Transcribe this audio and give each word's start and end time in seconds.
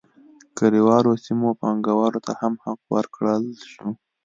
کلیوالو 0.57 1.11
سیمو 1.25 1.49
پانګوالو 1.59 2.19
ته 2.25 2.31
هم 2.39 2.53
حق 2.63 2.79
ورکړل 2.95 3.43
شو. 3.71 3.87